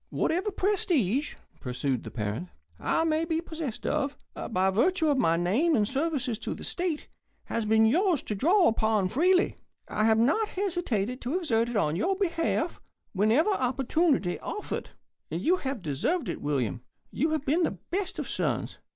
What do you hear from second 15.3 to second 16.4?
you have deserved